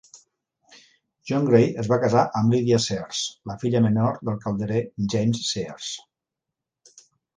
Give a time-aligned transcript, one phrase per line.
[1.31, 4.83] John Gray es va casar amb Lydia Shears, la filla menor del calderer
[5.15, 5.91] James Shears.